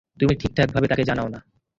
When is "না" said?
1.29-1.39